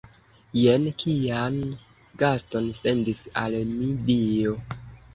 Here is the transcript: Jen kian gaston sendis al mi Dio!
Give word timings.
Jen 0.59 0.87
kian 1.03 1.59
gaston 2.23 2.73
sendis 2.81 3.23
al 3.45 3.63
mi 3.79 3.95
Dio! 4.13 4.61